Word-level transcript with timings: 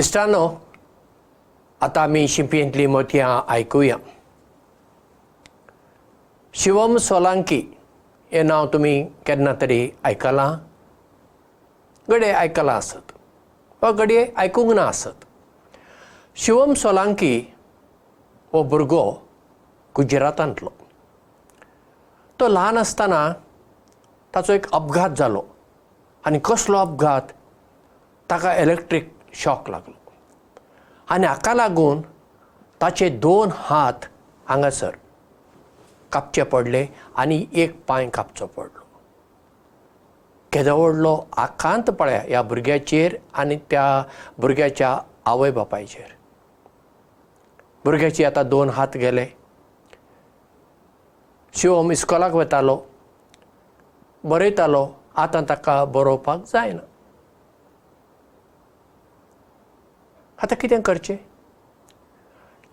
इश्टानो 0.00 0.60
आतां 1.82 2.04
आमी 2.04 2.28
शिंपयेंतलीं 2.28 2.86
मोतयां 2.86 3.40
आयकुया. 3.48 3.96
शिवम 6.54 6.96
सोलांकी 6.96 7.78
हें 8.32 8.44
नांव 8.44 8.66
तुमी 8.66 9.04
केन्ना 9.26 9.52
तरी 9.52 9.92
आयकलां? 10.04 10.56
घडये 12.08 12.32
आयकलां 12.32 12.76
आसत. 12.76 13.12
वा 13.82 13.92
घडये 13.92 14.32
आयकूंक 14.36 14.72
ना 14.72 14.82
आसत. 14.82 15.16
शिवम 16.36 16.74
सोलांकी 16.74 17.54
हो 18.52 18.62
भुरगो 18.62 19.22
गुजरातांतलो. 19.96 20.72
तो 22.40 22.48
ल्हान 22.48 22.78
आसतना 22.78 23.32
ताचो 24.34 24.52
एक 24.52 24.70
अपघात 24.72 25.10
जालो. 25.10 25.42
आनी 26.26 26.38
कसलो 26.38 26.78
अपघात? 26.78 27.32
ताका 28.30 28.54
इलेक्ट्रीक 28.54 29.19
शॉक 29.34 29.70
लागलो. 29.70 29.98
आनी 31.08 31.26
हाका 31.26 31.54
लागून 31.54 32.00
ताचे 32.80 33.08
दोन 33.08 33.50
हात 33.54 34.04
हांगासर 34.48 34.90
कापचे 36.12 36.42
पडले 36.42 36.86
आनी 37.16 37.44
एक 37.52 37.84
पांय 37.88 38.08
कापचो 38.08 38.46
पडलो. 38.46 38.84
केदो 40.52 40.76
व्हडलो 40.76 41.16
आकांत 41.36 41.90
पळया 41.90 42.20
ह्या 42.20 42.42
भुरग्याचेर 42.42 43.16
आनी 43.34 43.56
त्या 43.70 44.02
भुरग्याच्या 44.38 44.96
आवय 45.24 45.50
बापायचेर. 45.50 46.14
भुरग्याचे 47.84 48.24
आतां 48.24 48.48
दोन 48.48 48.70
हात 48.70 48.96
गेले. 48.96 49.26
शिवम 51.54 51.90
इस्कॉलाक 51.92 52.34
वतालो 52.34 52.78
बरयतालो 54.24 54.86
आतां 55.16 55.42
ताका 55.48 55.84
बरोवपाक 55.84 56.44
जायना 56.46 56.82
आतां 60.42 60.56
कितें 60.56 60.80
करचें? 60.80 61.16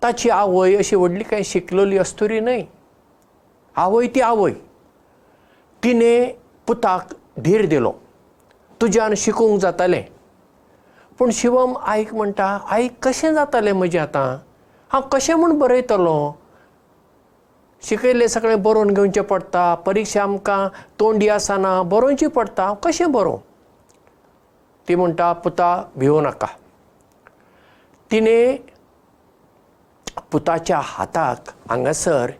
ताची 0.03 0.29
आवय 0.29 0.75
अशी 0.75 0.95
व्हडली 0.95 1.23
कांय 1.23 1.43
शिकलेली 1.43 1.97
आसतरी 1.97 2.39
न्हय. 2.39 2.63
आवय 3.75 4.07
ती 4.07 4.21
आवय. 4.21 4.51
तिणें 5.83 6.31
पुताक 6.67 7.13
धीर 7.39 7.65
दिलो. 7.65 7.91
तुज्यान 8.81 9.13
शिकूंक 9.17 9.59
जातालें. 9.59 10.03
पूण 11.19 11.29
शिवम 11.31 11.77
आईक 11.77 12.13
म्हणटा 12.13 12.59
आई 12.69 12.87
कशें 13.03 13.33
जातालें 13.33 13.71
म्हजें 13.71 13.99
आतां? 13.99 14.37
हांव 14.89 15.03
कशें 15.11 15.35
म्हूण 15.35 15.59
बरयतलो? 15.59 16.31
शिकयलें 17.81 18.27
सगळें 18.27 18.63
बरोवन 18.63 18.93
घेवचें 18.93 19.23
पडटा. 19.23 19.75
परिक्षा 19.75 20.23
आमकां 20.23 20.67
तोंडी 20.99 21.29
आसना. 21.29 21.81
बरोवची 21.81 22.27
पडटा. 22.27 22.63
हांव 22.63 22.75
कशें 22.75 23.11
बरोवं? 23.11 23.39
ती 24.87 24.95
म्हणटा 24.95 25.33
पुता 25.33 25.83
भिवू 25.95 26.21
नाका 26.21 26.47
तिणें 28.11 28.57
पुताच्या 30.31 30.79
हाताक 30.83 31.49
हांगासर 31.69 32.31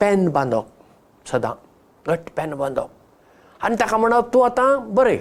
पेन 0.00 0.28
बांदप 0.32 1.28
सदां 1.30 1.52
घट्ट 2.06 2.30
पेन 2.36 2.54
बांदप. 2.54 2.88
आनी 3.62 3.76
ताका 3.80 3.96
म्हणप 3.96 4.32
तूं 4.34 4.44
आतां 4.44 4.94
बरय 4.94 5.18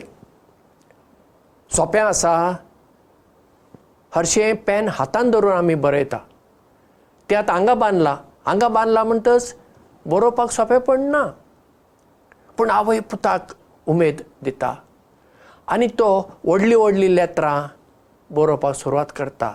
सोंपें 1.76 2.00
आसा. 2.02 2.34
हरशें 4.16 4.56
पेन 4.66 4.88
हातान 4.90 5.32
धरून 5.32 5.52
आमी 5.52 5.76
बरयता. 5.76 6.18
तें 7.30 7.36
आतां 7.36 7.56
हांगा 7.56 7.74
बांदलां. 7.74 8.16
हांगा 8.46 8.68
बांदलां 8.68 9.06
म्हणटच 9.06 9.56
बरोवपाक 10.06 10.52
सोंपें 10.52 10.80
पडना 10.80 11.26
पूण 12.58 12.70
आवय 12.70 13.00
पुताक 13.00 13.52
उमेद 13.88 14.22
दिता. 14.44 14.74
आनी 15.68 15.88
तो 16.00 16.10
व्हडलीं 16.46 16.78
व्हडलीं 16.78 17.10
लेत्रां 17.10 17.68
बरोवपाक 18.32 18.76
सुरवात 18.76 19.12
करता. 19.16 19.52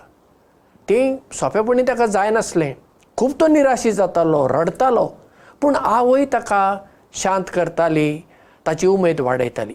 तें 0.89 1.17
सोंपेपणी 1.33 1.83
ताका 1.83 2.07
जायनासलें 2.07 2.75
खूब 3.19 3.33
तो 3.41 3.47
निराशी 3.47 3.93
जातालो 3.93 4.47
रडतालो 4.49 5.07
पूण 5.61 5.77
आवय 5.77 6.25
ताका 6.33 6.63
शांत 7.13 7.51
करताली 7.55 8.25
ताची 8.67 8.87
उमेद 8.87 9.21
वाडयताली. 9.21 9.75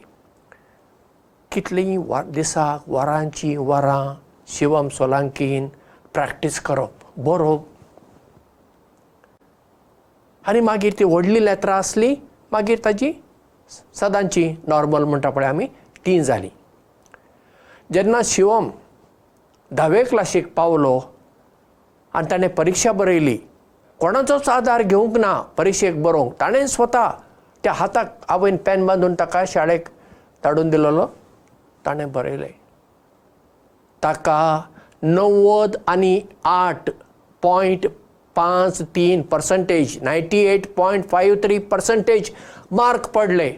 कितलीं 1.51 1.97
वा 2.07 2.21
दिसाक 2.23 2.89
वरांची 2.89 3.55
वरां 3.57 4.13
शिवम 4.47 4.87
सोलांकीन 4.89 5.67
प्रॅक्टीस 6.13 6.59
करप 6.59 6.91
बरोवप. 7.17 7.65
आनी 10.47 10.59
मागीर 10.59 10.93
ती 10.99 11.03
व्हडली 11.03 11.45
लेत्रां 11.45 11.77
आसली 11.77 12.15
मागीर 12.51 12.79
ताजी 12.85 13.11
सदांची 13.95 14.49
नॉर्मल 14.67 15.03
म्हणटा 15.03 15.29
पळय 15.29 15.47
आमी 15.47 15.67
ती 16.05 16.19
जाली. 16.23 16.49
जेन्ना 17.93 18.21
शिवम 18.25 18.69
धावे 19.71 20.03
क्लासीक 20.03 20.53
पावलो 20.55 20.99
आनी 22.13 22.31
ताणें 22.31 22.49
परिक्षा 22.55 22.91
बरयली. 22.91 23.37
कोणाचोच 23.99 24.47
आदार 24.49 24.81
घेवंक 24.81 25.17
ना 25.17 25.33
परिक्षेक 25.57 26.01
बरोवंक. 26.03 26.33
ताणें 26.39 26.67
स्वता 26.67 27.09
त्या 27.63 27.73
हाताक 27.73 28.15
आवयन 28.29 28.57
पेन 28.65 28.85
बांदून 28.87 29.15
ताका 29.19 29.43
शाळेक 29.47 29.87
धाडून 30.43 30.69
दिलोलो. 30.69 31.05
ताणें 31.85 32.11
बरयलें. 32.11 32.51
ताका 34.03 34.61
णव्वद 35.03 35.75
आनी 35.87 36.21
आठ 36.43 36.89
पॉयंट 37.41 37.87
पांच 38.35 38.81
तीन 38.95 39.21
percentage 39.21 39.97
ninety 40.01 40.37
eight 40.45 40.73
point 40.75 41.09
five 41.09 41.35
three 41.43 41.57
percentage 41.59 42.31
mark 42.71 43.07
पडले. 43.15 43.49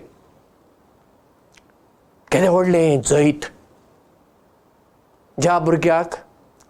केदें 2.31 2.49
व्हडलें 2.49 3.01
जैत 3.01 3.45
ज्या 5.41 5.57
भुरग्याक 5.59 6.15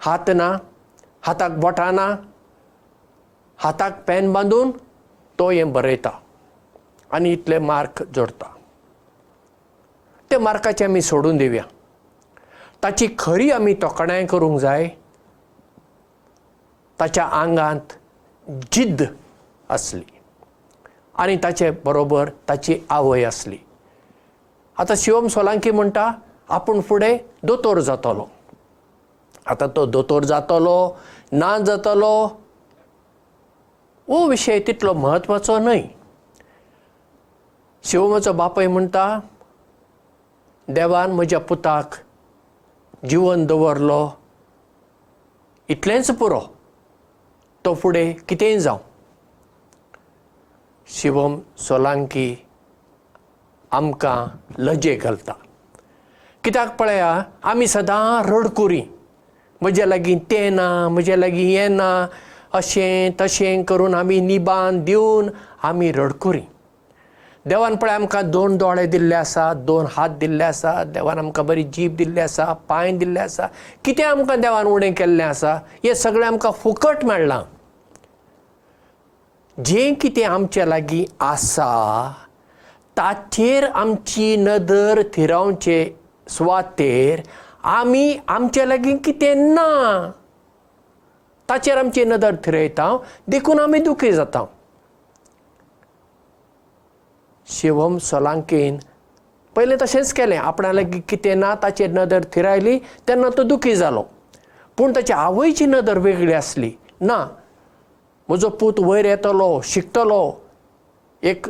हात 0.06 0.30
ना 0.35 0.47
हाताक 1.25 1.52
बोटां 1.59 1.91
ना 1.96 2.06
हाताक 3.63 4.03
पेन 4.07 4.31
बांदून 4.34 4.72
तो 5.40 5.50
हें 5.50 5.72
बरयता 5.74 6.09
आनी 7.13 7.31
इतले 7.34 7.59
मार्क 7.59 8.03
जोडता. 8.16 8.46
ते 10.31 10.38
मार्काचे 10.38 10.85
आमी 10.85 11.02
सोडून 11.02 11.38
दिवया 11.38 11.63
ताची 12.84 13.07
खरी 13.19 13.50
आमी 13.52 13.74
तोखणाय 13.81 14.25
करूंक 14.31 14.59
जाय 14.59 14.88
ताच्या 17.00 17.25
आंगांत 17.41 17.94
जिद्द 18.74 19.03
आसली 19.69 20.03
आनी 21.19 21.36
ताचे 21.44 21.69
बरोबर 21.86 22.30
ताची 22.50 22.80
आवय 22.90 23.24
आसली 23.25 23.57
आतां 24.78 24.96
शिवम 24.97 25.28
सोलांकी 25.28 25.72
म्हणटा 25.72 26.12
आपूण 26.50 26.81
फुडें 26.81 27.18
दोतोर 27.44 27.80
जातलो 27.80 28.25
आतां 29.50 29.68
तो 29.76 29.86
दोतोर 29.86 30.24
जातलो 30.26 30.78
ना 31.34 31.58
जातलो 31.68 32.14
हो 34.08 34.26
विशय 34.28 34.60
तितलो 34.68 34.94
म्हत्वाचो 34.94 35.58
न्हय. 35.60 35.82
शिवमाचो 37.84 38.34
बापूय 38.34 38.68
म्हणटा 38.68 39.08
देवान 40.68 41.12
म्हज्या 41.12 41.40
पुताक 41.40 41.96
जिवन 43.10 43.46
दवरलो 43.46 44.02
इतलेंच 45.70 46.12
पुरो 46.20 46.40
तो 47.66 47.74
फुडें 47.76 48.14
कितेंय 48.28 48.58
जावं? 48.60 48.80
शिवम 50.88 51.40
सोलांकी 51.57 52.36
आमकां 53.72 54.18
लजे 54.57 54.96
घालता. 54.96 55.34
कित्याक 56.44 56.75
पळया 56.78 57.12
आमी 57.44 57.68
सदां 57.68 58.24
रडकुरी 58.25 58.81
म्हजे 59.62 59.86
लागीं 59.86 60.18
तें 60.32 60.52
ना 60.52 60.68
म्हजे 60.90 61.16
लागीं 61.20 61.56
हें 61.56 61.70
ना 61.70 61.90
अशें 62.56 63.12
तशें 63.22 63.64
करून 63.70 63.94
आमी 63.96 64.20
निबान 64.22 64.80
दिवन 64.84 65.30
आमी 65.68 65.92
रडकुरी. 65.92 66.42
देवान 67.48 67.76
पळय 67.82 67.92
आमकां 67.92 68.22
दोन 68.32 68.56
दोळे 68.58 68.86
दिल्ले 68.88 69.16
आसा 69.16 69.52
दोन 69.68 69.86
हात 69.92 70.10
दिल्ले 70.20 70.44
आसा 70.44 70.84
देवान 70.94 71.20
आमकां 71.20 71.46
बरी 71.46 71.64
जीब 71.74 71.96
दिल्ली 71.96 72.20
आसा 72.20 72.46
पांय 72.70 72.92
दिल्ले 72.98 73.20
आसा. 73.20 73.48
कितें 73.86 74.04
आमकां 74.04 74.40
देवान 74.42 74.66
उणें 74.68 74.94
केल्लें 74.94 75.24
आसा 75.26 75.54
हें 75.84 75.94
सगळें 75.94 76.28
आमकां 76.28 76.52
फुकट 76.64 77.06
मेळ्ळां. 77.06 77.42
जें 79.66 79.94
कितें 80.02 80.24
आमचे 80.26 80.70
लागीं 80.70 81.06
आसा 81.26 81.72
ताचेर 82.98 83.66
आमची 83.76 84.36
नदर 84.38 85.02
थिरावचे 85.14 85.80
सुवातेर 86.30 87.22
आमी 87.64 88.18
आमचे 88.28 88.68
लागीं 88.70 88.98
कितें 88.98 89.36
ना? 89.36 90.12
ताचेर 91.50 91.78
आमची 91.78 92.04
नदर 92.06 92.36
थिरयता 92.46 92.98
देखून 93.28 93.60
आमी 93.60 93.80
दुखी 93.80 94.12
जाता. 94.12 94.46
शिवम 97.48 97.98
सोलांकेन 97.98 98.78
पयलें 99.56 99.78
तशेंच 99.82 100.14
केलें. 100.14 100.38
आपणा 100.38 100.74
लागीं 100.74 101.02
कितें 101.10 101.36
ना 101.36 101.54
ताचेर 101.64 101.90
नदर 101.92 102.24
थिरायली 102.34 102.78
तेन्ना 103.08 103.30
तो 103.38 103.44
दुखी 103.44 103.76
जालो. 103.76 104.04
पूण 104.78 104.92
ताच्या 104.96 105.18
आवयची 105.18 105.66
नदर 105.66 105.98
वेगळी 105.98 106.34
आसली. 106.34 106.72
ना. 107.02 107.26
म्हजो 108.30 108.50
पूत 108.50 108.80
वयर 108.80 109.06
येतलो 109.06 109.62
शिकतलो. 109.64 110.32
एक 111.24 111.48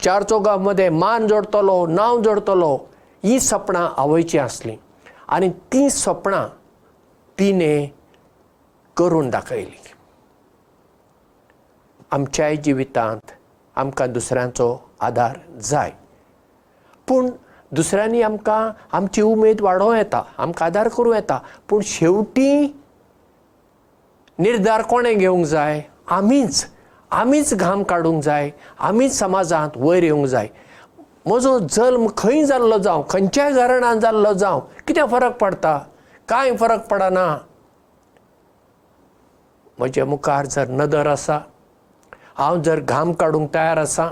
चार 0.00 0.22
चौगां 0.22 0.58
मदें 0.58 0.88
मान 0.90 1.26
जोडटलो 1.26 1.86
नांव 1.86 2.20
जोडटलो 2.22 2.76
ही 3.24 3.40
सपनां 3.40 3.88
आवयची 3.96 4.38
आसलीं 4.38 4.76
आनी 5.28 5.48
तीं 5.72 5.88
सपनां 5.88 6.46
तिने 7.38 7.94
करून 8.96 9.30
दाखयली. 9.30 9.76
आमच्याय 12.10 12.56
जिवितांत 12.56 13.30
आमकां 13.76 14.12
दुसऱ्यांचो 14.12 14.76
आदार 15.00 15.38
जाय. 15.60 15.92
पूण 17.08 17.30
दुसऱ्यांनी 17.72 18.22
आमकां 18.22 18.70
आमची 18.92 19.22
उमेद 19.22 19.60
वाडोवं 19.60 19.96
येता 19.96 20.22
आमकां 20.38 20.68
आदार 20.68 20.88
करूं 20.88 21.14
येता 21.14 21.38
पूण 21.68 21.80
शेवटी 21.84 22.74
निर्धार 24.38 24.82
कोणें 24.82 25.18
घेवंक 25.18 25.46
जाय? 25.46 25.82
आमीच. 26.06 26.64
आमीच 27.10 27.54
घाम 27.54 27.82
काडूंक 27.82 28.22
जाय. 28.22 28.50
आमीच 28.78 29.18
समाजांत 29.18 29.76
वयर 29.76 30.02
येवंक 30.02 30.26
जाय 30.26 30.48
म्हजो 31.28 31.58
जल्म 31.76 32.06
खंय 32.18 32.44
जाल्लो 32.44 32.78
जावं 32.78 33.02
खंयच्याय 33.10 33.52
घराण्यान 33.52 34.00
जाल्लो 34.00 34.32
जावं 34.32 34.60
कितें 34.86 35.06
फरक 35.10 35.36
पडटा 35.40 35.78
कांय 36.28 36.56
फरक 36.56 36.86
पडना. 36.88 37.26
म्हजे 39.78 40.04
मुखार 40.04 40.46
जर 40.46 40.68
नदर 40.68 41.06
आसा 41.06 41.38
हांव 42.38 42.60
जर 42.62 42.80
घाम 42.80 43.12
काडूंक 43.20 43.52
तयार 43.54 43.78
आसां 43.78 44.08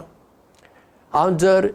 हांव 1.13 1.37
जर 1.39 1.67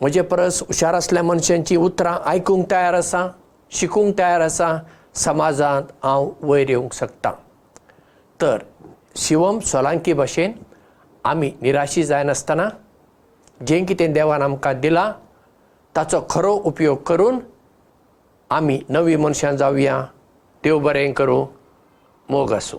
म्हजे 0.00 0.22
परस 0.22 0.62
हुशार 0.62 0.94
असल्या 0.94 1.22
मनशांची 1.22 1.76
उतरां 1.76 2.16
आयकूंक 2.30 2.70
तयार 2.70 2.94
आसां 2.94 3.26
शिकूंक 3.72 4.18
तयार 4.18 4.40
आसां 4.40 4.76
समाजांत 5.14 5.92
हांव 6.02 6.28
वयर 6.42 6.70
येवंक 6.70 6.92
शकतां. 6.94 7.32
तर 8.40 8.58
शिवम 9.16 9.58
सोलांकी 9.58 10.12
भाशेन 10.12 10.52
आमी 11.24 11.50
निराशी 11.62 12.02
जायनासतना 12.04 12.68
जें 13.62 13.84
कितें 13.86 14.12
देवान 14.12 14.42
आमकां 14.42 14.74
दिलां 14.80 15.10
ताचो 15.94 16.20
खरो 16.30 16.52
उपयोग 16.70 17.02
करून 17.06 17.40
आमी 18.50 18.76
नवीं 18.90 19.16
मनशां 19.16 19.56
जावया 19.56 19.96
देव 20.64 20.78
बरें 20.80 21.12
करूं. 21.12 21.46
मोग 22.28 22.52
आसूं 22.52 22.78